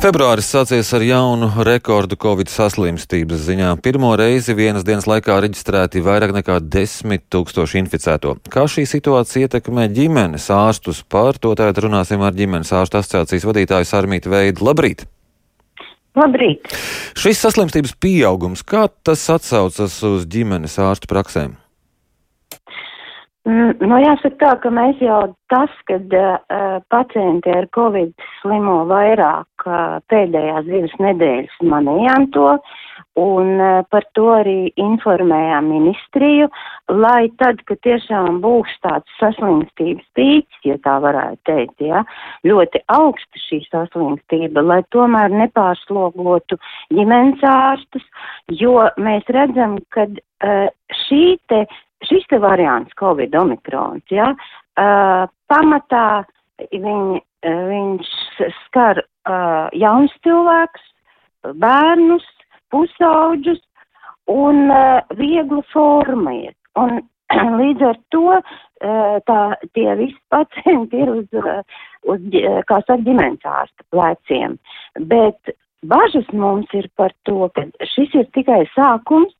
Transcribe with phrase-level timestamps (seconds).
[0.00, 3.74] Februāris sācies ar jaunu rekordu Covid saslimstības ziņā.
[3.84, 8.32] Pirmo reizi vienas dienas laikā reģistrēti vairāk nekā 10 tūkstoši inficēto.
[8.48, 11.02] Kā šī situācija ietekmē ģimenes ārstus?
[11.04, 14.64] Par to tagad runāsim ar ģimenes ārstu asociācijas vadītāju Sarmītu Veidu.
[14.70, 15.04] Labrīt!
[16.16, 16.72] Labrīt!
[17.12, 21.59] Šis saslimstības pieaugums, kā tas atsaucas uz ģimenes ārstu praksēm?
[23.48, 28.12] Mm, nu, jāsaka tā, ka mēs jau tas, kad uh, pacienti ar covid
[28.42, 32.50] slimo vairāk uh, pēdējās divas nedēļas manījām to,
[33.16, 36.50] un uh, par to arī informējām ministriju,
[36.92, 42.04] lai tad, kad tiešām būs tāds saslimstības pīks, ja tā varētu teikt, ja,
[42.44, 46.60] ļoti augsta šī saslimstība, lai tomēr nepārslogotu
[46.92, 48.04] ģimenes ārstus,
[48.52, 50.66] jo mēs redzam, ka uh,
[51.06, 51.64] šī te
[52.08, 56.22] šis te variants Covid omikrons, ja, uh, pamatā
[56.72, 58.10] viņ, viņš
[58.66, 60.82] skar uh, jauns cilvēks,
[61.60, 62.26] bērnus,
[62.70, 63.60] pusauģus
[64.30, 66.56] un uh, vieglu formu iet.
[66.78, 67.00] Un
[67.60, 69.40] līdz ar to uh, tā,
[69.76, 71.40] tie visi pacienti ir uz,
[72.10, 74.58] uz kā saka, ģimenes ārsta pleciem.
[75.10, 79.34] Bet bažas mums ir par to, ka šis ir tikai sākums,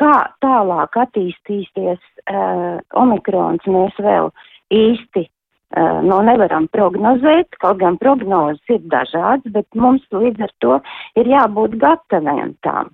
[0.00, 4.30] Kā tālāk attīstīsies uh, omikrons, mēs vēl
[4.72, 10.78] īsti uh, no nevaram prognozēt, kaut gan prognozes ir dažādas, bet mums līdz ar to
[11.20, 12.88] ir jābūt gataviem tām.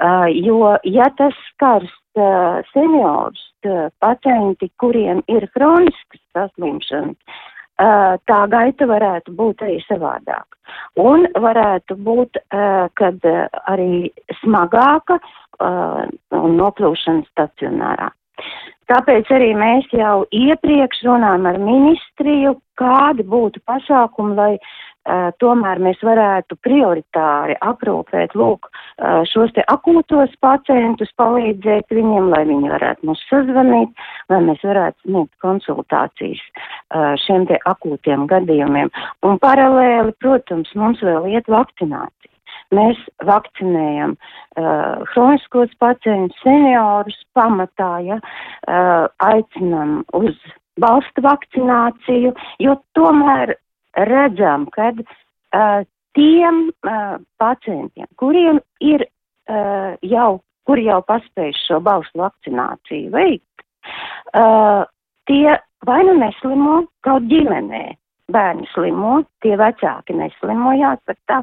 [0.00, 7.44] Uh, jo, ja tas skars uh, seniorus, uh, pacienti, kuriem ir kroniskas saslimšanas,
[7.78, 10.56] tā gaita varētu būt arī savādāk.
[10.98, 13.22] Un varētu būt, uh, kad
[13.70, 14.08] arī
[14.40, 18.10] smagāka uh, un nokļūšana stacionārā.
[18.88, 24.52] Tāpēc arī mēs jau iepriekš runājam ar ministriju, kādi būtu pasākumi, lai
[25.42, 32.72] tomēr mēs varētu prioritāri aprūpēt, lūk, uh, šos te akūtos pacientus, palīdzēt viņiem, lai viņi
[32.74, 38.92] varētu mums sazvanīt, lai mēs varētu sniegt konsultācijas uh, šiem te akūtiem gadījumiem.
[39.26, 42.34] Un paralēli, protams, mums vēl iet vakcinācija.
[42.76, 50.36] Mēs vakcinējam uh, hroniskos pacientus, seniorus pamatā, ja, uh, aicinam uz
[50.78, 53.56] valstu vakcināciju, jo tomēr
[54.06, 55.80] redzam, ka uh,
[56.14, 63.66] tiem uh, pacientiem, kuriem ir uh, jau, kuri jau paspējuši šo balstu vakcināciju veikt,
[64.36, 64.84] uh,
[65.30, 67.84] tie vai nu neslimo kaut ģimenē,
[68.32, 71.38] bērni slimo, tie vecāki neslimo, jāsaka tā.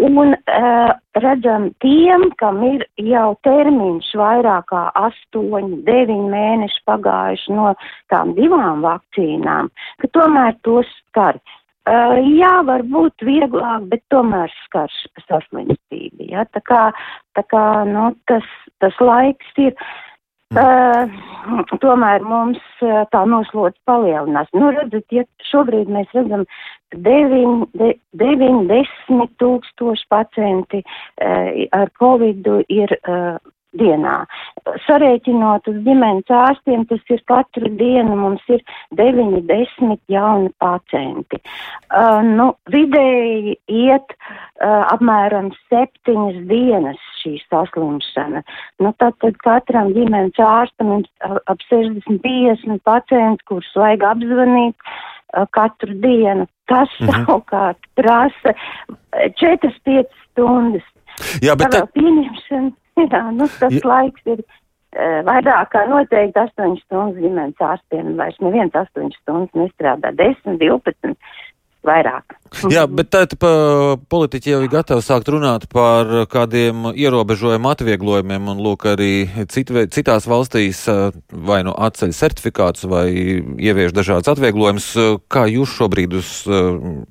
[0.00, 7.74] Un uh, redzam tiem, kam ir jau termiņš vairāk kā 8, 9 mēneši pagājuši no
[8.12, 9.70] tām divām vakcīnām,
[10.00, 11.40] ka tomēr tos skar.
[11.86, 14.90] Uh, jā, varbūt vieglāk, bet tomēr skar
[15.28, 16.26] saslimstība.
[16.32, 16.42] Ja?
[16.50, 16.80] Tā kā,
[17.38, 18.48] tā kā nu, tas,
[18.82, 19.76] tas laiks ir.
[20.54, 21.10] Uh,
[21.82, 24.46] tomēr mums uh, tā noslodze palielinās.
[24.54, 26.44] Nu, redzat, ja šobrīd mēs redzam
[26.94, 33.42] 9, de, 9 10 tūkstoši pacienti uh, ar covidu ir uh,
[33.80, 34.16] dienā.
[34.86, 38.62] Sarēķinot uz ģimenes ārstiem, tas ir katru dienu mums ir
[38.98, 41.40] 9-10 jauni pacienti.
[41.90, 48.42] Uh, nu, vidēji iet uh, apmēram 7 dienas šī saslimšana.
[48.82, 55.94] Nu, tad, tad katram ģimenes ārstam ir ap 60-50 pacienti, kurus vajag apzvanīt uh, katru
[56.02, 56.46] dienu.
[56.66, 57.26] Tas mm -hmm.
[57.26, 58.54] savukārt prasa
[59.14, 60.86] 4-5 stundas.
[61.42, 61.86] Jā, bet tā...
[61.96, 62.72] pieņemšana
[63.12, 63.82] Jā, nu, tas ja.
[63.84, 68.14] laiks ir uh, vairāk kā noteikti 8 stundas ģimenes ārstiem.
[68.20, 71.16] Vairs neviens 8 stundas nestrādā, 10, 12
[71.86, 72.34] vairāk.
[72.72, 73.22] Jā, bet tā
[74.10, 79.12] politiķi jau ir gatavi sākt runāt par kādiem ierobežojumu atvieglojumiem, un lūk, arī
[79.52, 80.82] cit, citās valstīs
[81.30, 84.88] vai nu atceļ certifikātus vai ievieš dažādas atvieglojumus.
[85.30, 86.32] Kā jūs šobrīd uz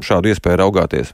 [0.04, 1.14] šādu iespēju raugāties?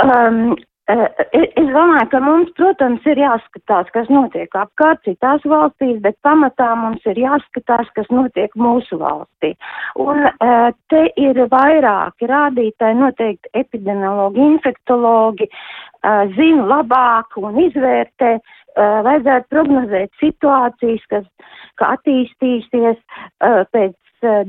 [0.00, 6.18] Um, Eh, es domāju, ka mums, protams, ir jāskatās, kas notiek apkārt citās valstīs, bet
[6.26, 9.54] pamatā mums ir jāskatās, kas notiek mūsu valstī.
[9.96, 18.36] Un eh, te ir vairāki rādītāji, noteikti epidemiologi, infektologi, eh, zina labāk un izvērtē,
[18.74, 21.26] vajadzētu prognozēt situācijas, kas
[21.78, 22.98] attīstīsies
[23.70, 23.94] pēc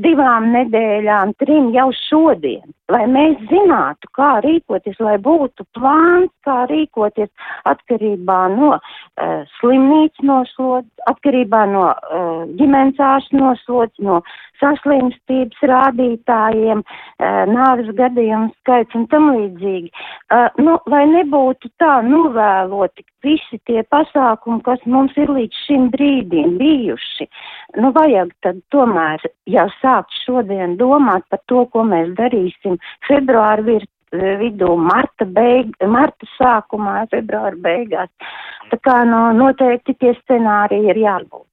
[0.01, 2.65] divām nedēļām, trim jau šodien.
[2.91, 7.31] lai mēs zinātu, kā rīkoties, lai būtu plāns, kā rīkoties
[7.65, 14.19] atkarībā no uh, slimnīcas noslodzes, atkarībā no uh, ģimenes ārsta noslodzes, no
[14.61, 19.89] saslimstības rādītājiem, uh, nāves gadījumu skaits un tam līdzīgi.
[20.29, 26.59] Uh, nu, lai nebūtu tā novēloti visi tie pasākumi, kas mums ir līdz šim brīdim
[26.61, 27.25] bijuši,
[27.81, 29.25] nu vajag tad tomēr
[29.65, 32.77] jau sākt šodien domāt par to, ko mēs darīsim
[33.07, 38.09] februāra virs vidū, marta, beig, marta sākumā, februāra beigās.
[38.71, 41.47] Tā kā no, noteikti tie scenāriji ir jābūt.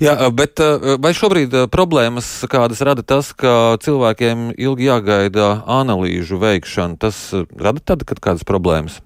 [0.00, 0.60] Jā, bet
[1.00, 6.96] vai šobrīd problēmas kādas rada tas, ka cilvēkiem ilgi jāgaida analīžu veikšana?
[7.00, 9.02] Tas rada tad, kad kādas problēmas?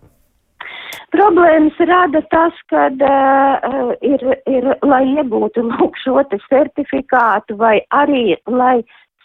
[1.10, 8.36] Problēmas rada tas, ka uh, ir, ir, lai iegūtu lūk, šo te certifikātu vai arī,
[8.46, 8.78] lai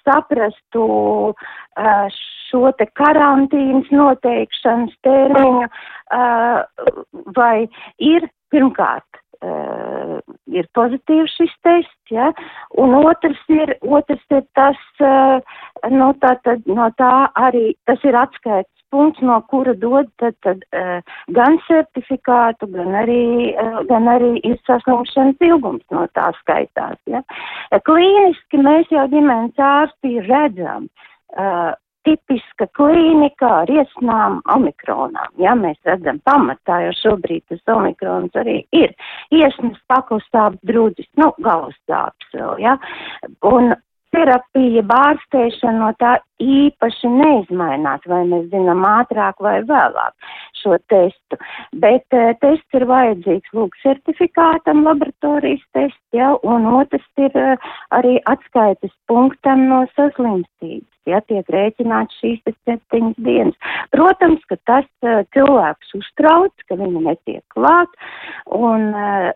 [0.06, 0.86] saprastu
[1.34, 2.08] uh,
[2.48, 6.90] šo te karantīnas noteikšanas termiņu, uh,
[7.38, 7.68] vai
[8.00, 10.18] ir pirmkārt uh,
[10.54, 12.32] ir pozitīvs šis tests, ja,
[12.82, 15.38] un otrs ir, otrs ir tas, uh,
[15.92, 17.14] no tā, tad, no tā
[17.48, 23.22] arī, tas ir atskaits punkts, no kura dod tad, tad uh, gan certifikātu, gan arī,
[23.52, 27.00] uh, gan arī ir saslimšanas ilgums no tā skaitās.
[27.12, 27.26] Ja.
[27.86, 30.88] Klīniski mēs jau ģimenes ārstī redzam.
[31.36, 31.74] Uh,
[32.06, 35.32] tipiska klīnika ar iesnām omikronām.
[35.42, 38.94] Ja mēs redzam pamatā, jo šobrīd tas omikrons arī ir
[39.34, 42.78] iesnas pakustāps drūdzis, nu, galvastāps vēl, ja.
[43.50, 43.74] Un
[44.16, 50.14] terapija, bārstēšana no tā īpaši neizmainās, vai mēs zinām ātrāk vai vēlāk
[50.60, 51.40] šo testu.
[51.84, 58.18] Bet uh, tests ir vajadzīgs, lūk, certifikātam laboratorijas tests, ja, un otrs ir uh, arī
[58.32, 63.74] atskaites punktam no saslimstības, ja tiek rēķināts šīs septiņas dienas.
[63.96, 67.92] Protams, ka tas uh, cilvēks uztrauc, ka viņa netiek klāt,
[68.52, 69.32] un uh,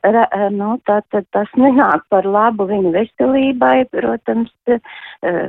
[0.55, 5.47] nu, tā, tā, tas nenāk par labu viņa veselībai, protams, uh,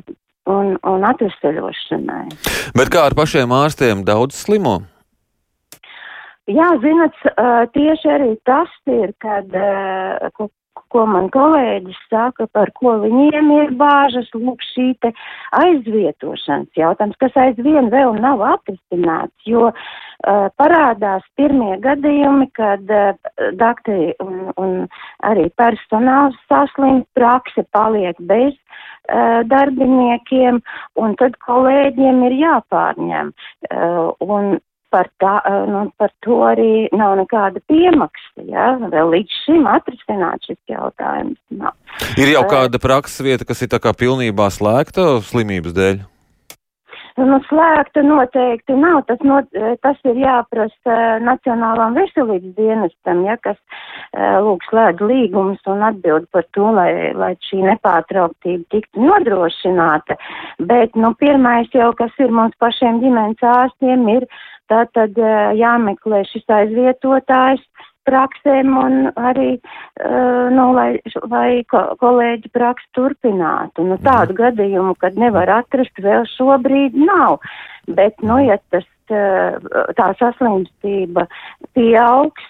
[0.50, 2.24] un, un atvesaļošanai.
[2.78, 4.80] Bet kā ar pašiem ārstiem daudz slimo?
[6.50, 7.18] Jā, zinat,
[7.74, 9.52] tieši arī tas ir, kad,
[10.34, 10.48] ko,
[10.92, 15.12] ko man kolēģis saka, par ko viņiem ir bāžas, lūk, šī te
[15.60, 23.12] aizvietošanas jautājums, kas aizvien vēl nav atrisināts, jo uh, parādās pirmie gadījumi, kad uh,
[23.60, 24.74] dakteri un, un
[25.26, 30.62] arī personāls saslim, prakse paliek bez uh, darbiniekiem,
[31.00, 33.32] un tad kolēģiem ir jāpārņem.
[33.70, 34.58] Uh, un
[34.92, 35.34] par, tā,
[35.70, 38.44] nu, par to arī nav nekāda piemaksa.
[38.48, 38.72] Ja?
[38.92, 41.76] Vēl līdz šim atrisināt šis jautājums nav.
[42.20, 46.02] Ir jau kāda prakses vieta, kas ir tā kā pilnībā slēgta slimības dēļ?
[47.20, 49.02] Nu, slēgta noteikti nav.
[49.08, 49.48] Tas, not,
[49.84, 53.58] tas ir jāprasa Nacionālām veselības dienestam, ja, kas
[54.44, 60.16] lūk slēdz līgumus un atbild par to, lai, lai šī nepārtrauktība tiktu nodrošināta.
[60.70, 64.28] Bet, nu, pirmais jau, kas ir mums pašiem ģimenes ārstiem, ir
[64.70, 65.16] Tā tad
[65.58, 67.62] jāmeklē šis aizvietotājs
[68.10, 69.50] praksēm un arī,
[70.54, 70.90] nu, lai,
[71.30, 73.86] lai kolēģi praks turpinātu.
[73.86, 74.40] Nu, tādu mhm.
[74.44, 77.40] gadījumu, kad nevar atrast, vēl šobrīd nav.
[77.90, 81.26] Bet, nu, ja tas tā saslimstība
[81.74, 82.46] pieaugs,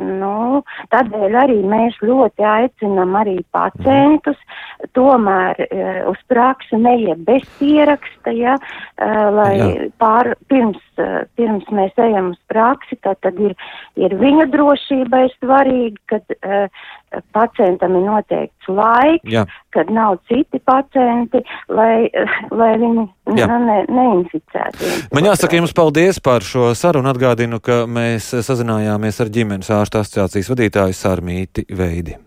[0.00, 0.62] nu,
[0.92, 4.38] tādēļ arī mēs ļoti aicinam arī pacientus
[4.96, 5.60] tomēr
[6.10, 8.56] uz praksi neiet bez pieraksta, ja,
[8.96, 9.90] lai Jā.
[10.00, 10.80] pār, pirms,
[11.38, 13.54] pirms mēs ejam uz praksi, tad, tad ir,
[14.00, 16.36] ir viņa drošībai svarīgi, kad
[17.34, 19.44] pacientam ir noteikts laiks, Jā.
[19.74, 22.08] kad nav citi pacienti, lai,
[22.54, 23.06] lai viņi
[23.38, 23.50] Jā.
[23.50, 24.94] ne, neinficētu.
[25.14, 27.10] Man jāsaka jums paldies par šo sarunu.
[27.10, 32.18] Atgādinu, ka mēs sazinājāmies ar ģimenes ārstu asociācijas vadītāju Sārmīti Veidi.